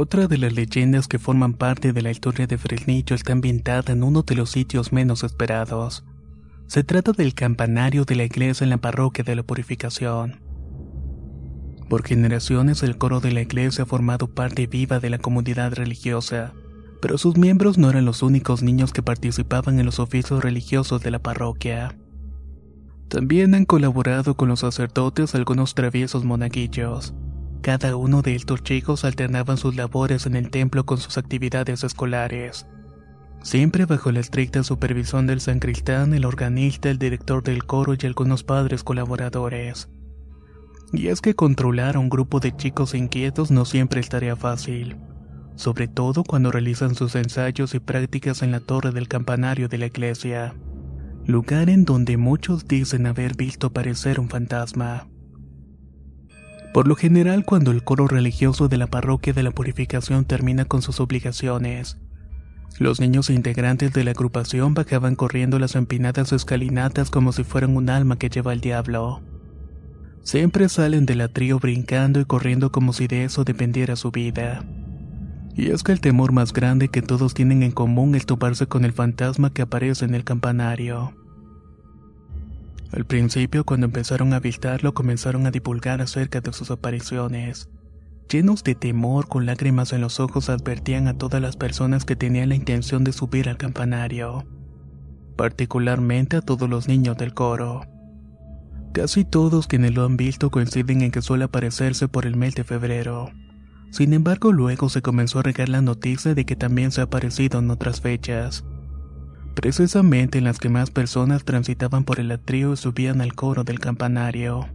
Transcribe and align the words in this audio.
Otra 0.00 0.28
de 0.28 0.38
las 0.38 0.52
leyendas 0.52 1.08
que 1.08 1.18
forman 1.18 1.54
parte 1.54 1.92
de 1.92 2.02
la 2.02 2.12
historia 2.12 2.46
de 2.46 2.56
Fresnillo 2.56 3.16
está 3.16 3.32
ambientada 3.32 3.92
en 3.92 4.04
uno 4.04 4.22
de 4.22 4.36
los 4.36 4.48
sitios 4.48 4.92
menos 4.92 5.24
esperados. 5.24 6.04
Se 6.68 6.84
trata 6.84 7.10
del 7.10 7.34
campanario 7.34 8.04
de 8.04 8.14
la 8.14 8.22
iglesia 8.22 8.62
en 8.62 8.70
la 8.70 8.76
parroquia 8.76 9.24
de 9.24 9.34
la 9.34 9.42
Purificación. 9.42 10.40
Por 11.88 12.06
generaciones 12.06 12.84
el 12.84 12.96
coro 12.96 13.18
de 13.18 13.32
la 13.32 13.40
iglesia 13.40 13.82
ha 13.82 13.86
formado 13.88 14.28
parte 14.28 14.68
viva 14.68 15.00
de 15.00 15.10
la 15.10 15.18
comunidad 15.18 15.74
religiosa, 15.74 16.52
pero 17.02 17.18
sus 17.18 17.36
miembros 17.36 17.76
no 17.76 17.90
eran 17.90 18.04
los 18.04 18.22
únicos 18.22 18.62
niños 18.62 18.92
que 18.92 19.02
participaban 19.02 19.80
en 19.80 19.86
los 19.86 19.98
oficios 19.98 20.44
religiosos 20.44 21.02
de 21.02 21.10
la 21.10 21.18
parroquia. 21.18 21.98
También 23.08 23.52
han 23.56 23.64
colaborado 23.64 24.36
con 24.36 24.48
los 24.48 24.60
sacerdotes 24.60 25.34
algunos 25.34 25.74
traviesos 25.74 26.22
monaguillos. 26.22 27.14
Cada 27.62 27.96
uno 27.96 28.22
de 28.22 28.34
estos 28.34 28.62
chicos 28.62 29.04
alternaban 29.04 29.56
sus 29.56 29.76
labores 29.76 30.26
en 30.26 30.36
el 30.36 30.50
templo 30.50 30.86
con 30.86 30.98
sus 30.98 31.18
actividades 31.18 31.84
escolares. 31.84 32.66
Siempre 33.42 33.84
bajo 33.86 34.10
la 34.10 34.20
estricta 34.20 34.62
supervisión 34.62 35.26
del 35.26 35.40
sancristán, 35.40 36.14
el 36.14 36.24
organista, 36.24 36.90
el 36.90 36.98
director 36.98 37.42
del 37.42 37.64
coro 37.64 37.94
y 37.94 38.06
algunos 38.06 38.42
padres 38.42 38.82
colaboradores. 38.82 39.88
Y 40.92 41.08
es 41.08 41.20
que 41.20 41.34
controlar 41.34 41.96
a 41.96 41.98
un 41.98 42.08
grupo 42.08 42.40
de 42.40 42.56
chicos 42.56 42.94
inquietos 42.94 43.50
no 43.50 43.64
siempre 43.64 44.00
es 44.00 44.08
tarea 44.08 44.36
fácil, 44.36 44.96
sobre 45.54 45.86
todo 45.86 46.24
cuando 46.24 46.50
realizan 46.50 46.94
sus 46.94 47.14
ensayos 47.14 47.74
y 47.74 47.80
prácticas 47.80 48.42
en 48.42 48.52
la 48.52 48.60
torre 48.60 48.92
del 48.92 49.08
campanario 49.08 49.68
de 49.68 49.78
la 49.78 49.86
iglesia, 49.86 50.54
lugar 51.26 51.68
en 51.68 51.84
donde 51.84 52.16
muchos 52.16 52.66
dicen 52.66 53.06
haber 53.06 53.36
visto 53.36 53.68
aparecer 53.68 54.18
un 54.18 54.30
fantasma. 54.30 55.08
Por 56.72 56.86
lo 56.86 56.96
general, 56.96 57.44
cuando 57.44 57.70
el 57.70 57.82
coro 57.82 58.06
religioso 58.06 58.68
de 58.68 58.76
la 58.76 58.86
parroquia 58.86 59.32
de 59.32 59.42
la 59.42 59.50
Purificación 59.50 60.24
termina 60.24 60.64
con 60.64 60.82
sus 60.82 61.00
obligaciones, 61.00 61.98
los 62.78 63.00
niños 63.00 63.30
integrantes 63.30 63.92
de 63.92 64.04
la 64.04 64.12
agrupación 64.12 64.74
bajaban 64.74 65.16
corriendo 65.16 65.58
las 65.58 65.74
empinadas 65.74 66.32
escalinatas 66.32 67.10
como 67.10 67.32
si 67.32 67.42
fueran 67.42 67.76
un 67.76 67.90
alma 67.90 68.18
que 68.18 68.28
lleva 68.28 68.52
al 68.52 68.60
diablo. 68.60 69.20
Siempre 70.22 70.68
salen 70.68 71.06
del 71.06 71.22
atrio 71.22 71.58
brincando 71.58 72.20
y 72.20 72.24
corriendo 72.24 72.70
como 72.70 72.92
si 72.92 73.08
de 73.08 73.24
eso 73.24 73.44
dependiera 73.44 73.96
su 73.96 74.10
vida. 74.10 74.64
Y 75.56 75.70
es 75.70 75.82
que 75.82 75.90
el 75.90 76.00
temor 76.00 76.30
más 76.30 76.52
grande 76.52 76.88
que 76.88 77.02
todos 77.02 77.34
tienen 77.34 77.64
en 77.64 77.72
común 77.72 78.14
es 78.14 78.26
toparse 78.26 78.66
con 78.66 78.84
el 78.84 78.92
fantasma 78.92 79.52
que 79.52 79.62
aparece 79.62 80.04
en 80.04 80.14
el 80.14 80.22
campanario. 80.22 81.14
Al 82.92 83.04
principio, 83.04 83.64
cuando 83.64 83.86
empezaron 83.86 84.32
a 84.32 84.40
visitarlo, 84.40 84.94
comenzaron 84.94 85.46
a 85.46 85.50
divulgar 85.50 86.00
acerca 86.00 86.40
de 86.40 86.52
sus 86.52 86.70
apariciones. 86.70 87.68
Llenos 88.30 88.64
de 88.64 88.74
temor, 88.74 89.28
con 89.28 89.46
lágrimas 89.46 89.92
en 89.92 90.00
los 90.00 90.20
ojos, 90.20 90.48
advertían 90.48 91.06
a 91.06 91.16
todas 91.16 91.40
las 91.42 91.56
personas 91.56 92.04
que 92.04 92.16
tenían 92.16 92.48
la 92.48 92.54
intención 92.54 93.04
de 93.04 93.12
subir 93.12 93.48
al 93.48 93.58
campanario, 93.58 94.46
particularmente 95.36 96.36
a 96.36 96.40
todos 96.40 96.68
los 96.68 96.88
niños 96.88 97.16
del 97.18 97.34
coro. 97.34 97.82
Casi 98.92 99.24
todos 99.24 99.66
quienes 99.66 99.94
lo 99.94 100.04
han 100.04 100.16
visto 100.16 100.50
coinciden 100.50 101.02
en 101.02 101.10
que 101.10 101.22
suele 101.22 101.44
aparecerse 101.44 102.08
por 102.08 102.26
el 102.26 102.36
mes 102.36 102.54
de 102.54 102.64
febrero. 102.64 103.30
Sin 103.90 104.12
embargo, 104.12 104.50
luego 104.52 104.88
se 104.88 105.02
comenzó 105.02 105.38
a 105.38 105.42
regar 105.42 105.68
la 105.68 105.82
noticia 105.82 106.34
de 106.34 106.44
que 106.44 106.56
también 106.56 106.90
se 106.90 107.02
ha 107.02 107.04
aparecido 107.04 107.58
en 107.58 107.70
otras 107.70 108.00
fechas 108.00 108.64
precisamente 109.60 110.38
en 110.38 110.44
las 110.44 110.60
que 110.60 110.68
más 110.68 110.92
personas 110.92 111.44
transitaban 111.44 112.04
por 112.04 112.20
el 112.20 112.30
atrio 112.30 112.74
y 112.74 112.76
subían 112.76 113.20
al 113.20 113.34
coro 113.34 113.64
del 113.64 113.80
campanario. 113.80 114.68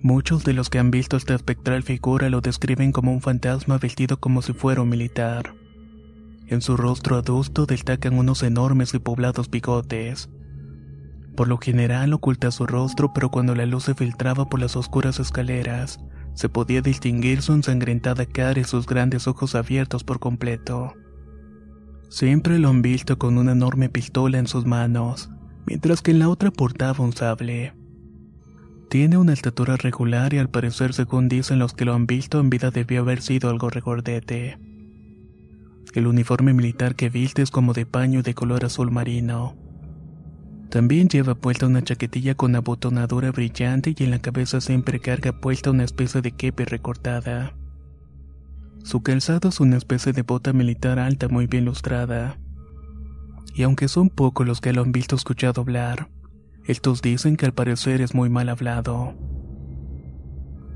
Muchos 0.00 0.42
de 0.44 0.54
los 0.54 0.70
que 0.70 0.78
han 0.78 0.90
visto 0.90 1.18
esta 1.18 1.34
espectral 1.34 1.82
figura 1.82 2.30
lo 2.30 2.40
describen 2.40 2.92
como 2.92 3.12
un 3.12 3.20
fantasma 3.20 3.76
vestido 3.76 4.18
como 4.18 4.40
si 4.40 4.54
fuera 4.54 4.80
un 4.80 4.88
militar. 4.88 5.54
En 6.46 6.62
su 6.62 6.78
rostro 6.78 7.16
adusto 7.16 7.66
destacan 7.66 8.18
unos 8.18 8.42
enormes 8.42 8.94
y 8.94 9.00
poblados 9.00 9.50
bigotes. 9.50 10.30
Por 11.36 11.48
lo 11.48 11.58
general 11.58 12.14
oculta 12.14 12.50
su 12.50 12.66
rostro, 12.66 13.12
pero 13.12 13.30
cuando 13.30 13.54
la 13.54 13.66
luz 13.66 13.84
se 13.84 13.94
filtraba 13.94 14.48
por 14.48 14.60
las 14.60 14.76
oscuras 14.76 15.20
escaleras, 15.20 16.00
se 16.32 16.48
podía 16.48 16.80
distinguir 16.80 17.42
su 17.42 17.52
ensangrentada 17.52 18.24
cara 18.24 18.60
y 18.60 18.64
sus 18.64 18.86
grandes 18.86 19.26
ojos 19.26 19.54
abiertos 19.54 20.04
por 20.04 20.20
completo. 20.20 20.94
Siempre 22.08 22.58
lo 22.58 22.70
han 22.70 22.82
visto 22.82 23.18
con 23.18 23.36
una 23.36 23.52
enorme 23.52 23.88
pistola 23.90 24.38
en 24.38 24.46
sus 24.46 24.64
manos, 24.64 25.30
mientras 25.66 26.00
que 26.00 26.10
en 26.10 26.18
la 26.18 26.28
otra 26.28 26.50
portaba 26.50 27.04
un 27.04 27.12
sable. 27.12 27.74
Tiene 28.88 29.18
una 29.18 29.34
estatura 29.34 29.76
regular 29.76 30.32
y 30.32 30.38
al 30.38 30.48
parecer 30.48 30.94
según 30.94 31.28
dicen 31.28 31.58
los 31.58 31.74
que 31.74 31.84
lo 31.84 31.92
han 31.92 32.06
visto 32.06 32.40
en 32.40 32.48
vida 32.48 32.70
debió 32.70 33.02
haber 33.02 33.20
sido 33.20 33.50
algo 33.50 33.68
regordete. 33.68 34.58
El 35.94 36.06
uniforme 36.06 36.54
militar 36.54 36.94
que 36.94 37.10
viste 37.10 37.42
es 37.42 37.50
como 37.50 37.74
de 37.74 37.84
paño 37.84 38.22
de 38.22 38.34
color 38.34 38.64
azul 38.64 38.90
marino. 38.90 39.56
También 40.70 41.08
lleva 41.08 41.34
puesta 41.34 41.66
una 41.66 41.82
chaquetilla 41.82 42.34
con 42.34 42.54
abotonadura 42.56 43.30
brillante 43.30 43.94
y 43.96 44.04
en 44.04 44.10
la 44.10 44.18
cabeza 44.18 44.60
siempre 44.62 45.00
carga 45.00 45.32
puesta 45.32 45.70
una 45.70 45.84
especie 45.84 46.22
de 46.22 46.32
kepe 46.32 46.64
recortada. 46.64 47.57
Su 48.88 49.02
calzado 49.02 49.50
es 49.50 49.60
una 49.60 49.76
especie 49.76 50.14
de 50.14 50.22
bota 50.22 50.54
militar 50.54 50.98
alta 50.98 51.28
muy 51.28 51.46
bien 51.46 51.66
lustrada. 51.66 52.38
Y 53.52 53.64
aunque 53.64 53.86
son 53.86 54.08
pocos 54.08 54.46
los 54.46 54.62
que 54.62 54.72
lo 54.72 54.80
han 54.80 54.92
visto 54.92 55.14
escuchado 55.14 55.60
hablar, 55.60 56.08
estos 56.64 57.02
dicen 57.02 57.36
que 57.36 57.44
al 57.44 57.52
parecer 57.52 58.00
es 58.00 58.14
muy 58.14 58.30
mal 58.30 58.48
hablado. 58.48 59.12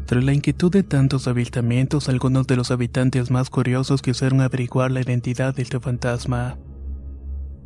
Tras 0.05 0.23
la 0.23 0.35
inquietud 0.35 0.71
de 0.71 0.83
tantos 0.83 1.27
avistamientos, 1.27 2.11
algunos 2.11 2.47
de 2.47 2.57
los 2.57 2.71
habitantes 2.71 3.31
más 3.31 3.49
curiosos 3.49 4.03
quisieron 4.03 4.43
averiguar 4.43 4.91
la 4.91 5.01
identidad 5.01 5.55
de 5.55 5.63
este 5.63 5.81
fantasma. 5.81 6.59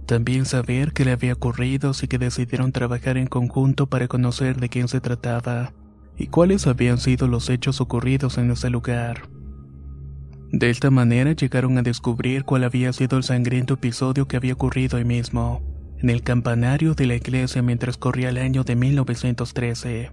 También 0.07 0.45
saber 0.45 0.93
qué 0.93 1.05
le 1.05 1.11
había 1.11 1.33
ocurrido, 1.33 1.91
así 1.91 2.07
que 2.07 2.19
decidieron 2.19 2.71
trabajar 2.71 3.17
en 3.17 3.27
conjunto 3.27 3.89
para 3.89 4.07
conocer 4.07 4.61
de 4.61 4.69
quién 4.69 4.87
se 4.87 5.01
trataba 5.01 5.73
y 6.17 6.29
cuáles 6.29 6.69
habían 6.69 6.99
sido 6.99 7.27
los 7.27 7.51
hechos 7.51 7.81
ocurridos 7.81 8.39
en 8.39 8.53
ese 8.53 8.71
lugar. 8.71 9.36
De 10.53 10.71
esta 10.71 10.91
manera 10.91 11.33
llegaron 11.33 11.77
a 11.77 11.83
descubrir 11.83 12.45
cuál 12.45 12.65
había 12.65 12.93
sido 12.93 13.19
el 13.19 13.25
sangriento 13.25 13.75
episodio 13.75 14.29
que 14.29 14.37
había 14.37 14.55
ocurrido 14.55 14.97
ahí 14.97 15.05
mismo, 15.05 15.63
en 15.99 16.11
el 16.11 16.23
campanario 16.23 16.95
de 16.95 17.07
la 17.07 17.17
iglesia 17.17 17.63
mientras 17.63 17.97
corría 17.97 18.29
el 18.29 18.39
año 18.39 18.63
de 18.63 18.77
1913. 18.77 20.13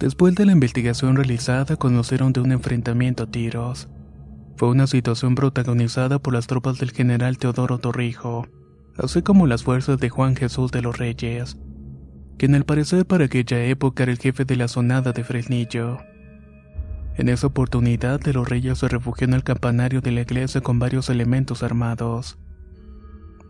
Después 0.00 0.34
de 0.34 0.44
la 0.44 0.52
investigación 0.52 1.16
realizada, 1.16 1.76
conocieron 1.76 2.32
de 2.32 2.40
un 2.40 2.52
enfrentamiento 2.52 3.22
a 3.22 3.30
tiros. 3.30 3.88
Fue 4.56 4.68
una 4.68 4.86
situación 4.86 5.34
protagonizada 5.34 6.18
por 6.18 6.34
las 6.34 6.46
tropas 6.46 6.78
del 6.78 6.90
general 6.90 7.38
Teodoro 7.38 7.78
Torrijo, 7.78 8.46
así 8.98 9.22
como 9.22 9.46
las 9.46 9.62
fuerzas 9.62 9.98
de 9.98 10.08
Juan 10.08 10.34
Jesús 10.36 10.72
de 10.72 10.82
los 10.82 10.98
Reyes, 10.98 11.58
quien 12.38 12.54
al 12.54 12.64
parecer 12.64 13.06
para 13.06 13.26
aquella 13.26 13.64
época 13.64 14.02
era 14.02 14.12
el 14.12 14.18
jefe 14.18 14.44
de 14.44 14.56
la 14.56 14.68
zonada 14.68 15.12
de 15.12 15.24
Fresnillo. 15.24 15.98
En 17.16 17.30
esa 17.30 17.46
oportunidad, 17.46 18.20
de 18.20 18.34
los 18.34 18.48
Reyes 18.48 18.78
se 18.78 18.88
refugió 18.88 19.26
en 19.26 19.32
el 19.32 19.42
campanario 19.42 20.02
de 20.02 20.12
la 20.12 20.20
iglesia 20.20 20.60
con 20.60 20.78
varios 20.78 21.08
elementos 21.08 21.62
armados. 21.62 22.38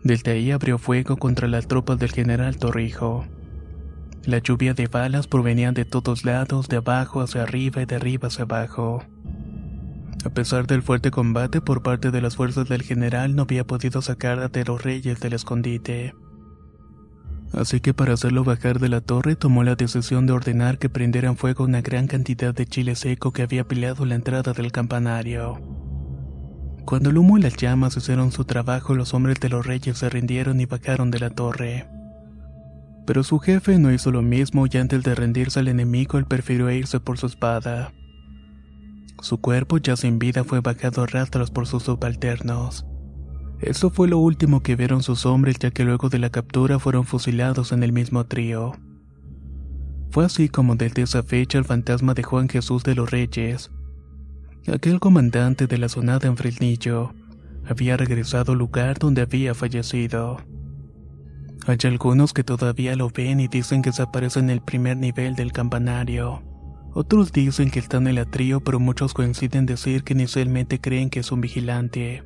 Desde 0.03 0.31
ahí 0.31 0.51
abrió 0.51 0.77
fuego 0.77 1.17
contra 1.17 1.49
las 1.49 1.67
tropas 1.67 1.99
del 1.99 2.11
general 2.11 2.57
Torrijo. 2.57 3.25
La 4.23 4.37
lluvia 4.37 4.73
de 4.73 4.87
balas 4.87 5.27
provenía 5.27 5.73
de 5.73 5.83
todos 5.83 6.23
lados, 6.23 6.69
de 6.69 6.77
abajo 6.77 7.21
hacia 7.21 7.43
arriba 7.43 7.81
y 7.81 7.85
de 7.85 7.95
arriba 7.95 8.29
hacia 8.29 8.43
abajo. 8.43 9.03
A 10.23 10.29
pesar 10.29 10.65
del 10.65 10.81
fuerte 10.81 11.11
combate 11.11 11.59
por 11.61 11.83
parte 11.83 12.11
de 12.11 12.21
las 12.21 12.37
fuerzas 12.37 12.69
del 12.69 12.83
general, 12.83 13.35
no 13.35 13.43
había 13.43 13.65
podido 13.65 14.01
sacar 14.01 14.39
a 14.39 14.47
de 14.47 14.63
los 14.63 14.81
reyes 14.81 15.19
del 15.19 15.33
escondite. 15.33 16.13
Así 17.53 17.79
que 17.79 17.93
para 17.93 18.13
hacerlo 18.13 18.43
bajar 18.43 18.79
de 18.79 18.89
la 18.89 19.01
torre 19.01 19.35
tomó 19.35 19.63
la 19.63 19.75
decisión 19.75 20.25
de 20.25 20.33
ordenar 20.33 20.77
que 20.77 20.89
prendieran 20.89 21.37
fuego 21.37 21.63
una 21.63 21.81
gran 21.81 22.07
cantidad 22.07 22.53
de 22.53 22.65
chile 22.65 22.95
seco 22.95 23.31
que 23.31 23.41
había 23.41 23.63
peleado 23.63 24.05
la 24.05 24.15
entrada 24.15 24.53
del 24.53 24.71
campanario. 24.71 25.59
Cuando 26.85 27.09
el 27.09 27.17
humo 27.17 27.37
y 27.37 27.41
las 27.41 27.57
llamas 27.57 27.97
hicieron 27.97 28.31
su 28.31 28.45
trabajo, 28.45 28.95
los 28.95 29.13
hombres 29.13 29.39
de 29.39 29.49
los 29.49 29.65
reyes 29.65 29.97
se 29.97 30.09
rindieron 30.09 30.61
y 30.61 30.65
bajaron 30.65 31.11
de 31.11 31.19
la 31.19 31.29
torre. 31.29 31.87
Pero 33.05 33.23
su 33.23 33.39
jefe 33.39 33.79
no 33.79 33.91
hizo 33.91 34.11
lo 34.11 34.21
mismo 34.21 34.65
y 34.71 34.77
antes 34.77 35.03
de 35.03 35.15
rendirse 35.15 35.59
al 35.59 35.69
enemigo, 35.69 36.17
él 36.17 36.25
prefirió 36.25 36.69
irse 36.69 36.99
por 36.99 37.17
su 37.17 37.27
espada. 37.27 37.93
Su 39.21 39.39
cuerpo 39.39 39.77
ya 39.77 39.95
sin 39.95 40.19
vida 40.19 40.43
fue 40.43 40.61
bajado 40.61 41.03
a 41.03 41.07
rastros 41.07 41.49
por 41.49 41.67
sus 41.67 41.83
subalternos. 41.83 42.85
Esto 43.59 43.89
fue 43.89 44.07
lo 44.07 44.19
último 44.19 44.61
que 44.61 44.75
vieron 44.75 45.01
sus 45.03 45.25
hombres 45.25 45.57
ya 45.59 45.71
que 45.71 45.83
luego 45.83 46.09
de 46.09 46.19
la 46.19 46.29
captura 46.29 46.79
fueron 46.79 47.05
fusilados 47.05 47.71
en 47.71 47.83
el 47.83 47.91
mismo 47.91 48.25
trío. 48.25 48.73
Fue 50.11 50.25
así 50.25 50.49
como 50.49 50.75
desde 50.75 51.01
esa 51.01 51.23
fecha 51.23 51.57
el 51.57 51.65
fantasma 51.65 52.13
de 52.13 52.23
Juan 52.23 52.49
Jesús 52.49 52.83
de 52.83 52.95
los 52.95 53.09
Reyes, 53.09 53.71
aquel 54.73 54.99
comandante 54.99 55.67
de 55.67 55.77
la 55.77 55.87
zonada 55.87 56.27
en 56.27 56.35
Fresnillo, 56.35 57.13
había 57.65 57.97
regresado 57.97 58.51
al 58.51 58.57
lugar 58.57 58.99
donde 58.99 59.21
había 59.21 59.53
fallecido. 59.53 60.41
Hay 61.65 61.77
algunos 61.83 62.33
que 62.33 62.43
todavía 62.43 62.95
lo 62.95 63.09
ven 63.09 63.39
y 63.39 63.47
dicen 63.47 63.81
que 63.81 63.91
se 63.91 64.01
aparece 64.01 64.39
en 64.39 64.49
el 64.49 64.61
primer 64.61 64.97
nivel 64.97 65.35
del 65.35 65.51
campanario. 65.51 66.43
Otros 66.93 67.31
dicen 67.31 67.69
que 67.69 67.79
está 67.79 67.97
en 67.97 68.07
el 68.07 68.17
atrio, 68.17 68.61
pero 68.61 68.79
muchos 68.79 69.13
coinciden 69.13 69.59
en 69.59 69.65
decir 69.67 70.03
que 70.03 70.13
inicialmente 70.13 70.79
creen 70.79 71.09
que 71.09 71.19
es 71.19 71.31
un 71.31 71.41
vigilante. 71.41 72.23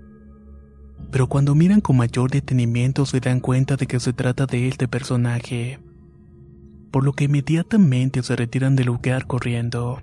Pero 1.09 1.27
cuando 1.27 1.55
miran 1.55 1.81
con 1.81 1.97
mayor 1.97 2.29
detenimiento 2.29 3.05
se 3.05 3.19
dan 3.19 3.39
cuenta 3.39 3.77
de 3.77 3.87
que 3.87 3.99
se 3.99 4.13
trata 4.13 4.45
de 4.45 4.67
este 4.67 4.87
personaje. 4.87 5.79
Por 6.91 7.03
lo 7.03 7.13
que 7.13 7.25
inmediatamente 7.25 8.21
se 8.23 8.35
retiran 8.35 8.75
del 8.75 8.87
lugar 8.87 9.25
corriendo. 9.25 10.01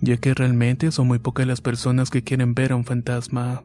Ya 0.00 0.16
que 0.16 0.34
realmente 0.34 0.90
son 0.90 1.06
muy 1.06 1.18
pocas 1.18 1.46
las 1.46 1.60
personas 1.60 2.10
que 2.10 2.22
quieren 2.22 2.54
ver 2.54 2.72
a 2.72 2.76
un 2.76 2.84
fantasma. 2.84 3.64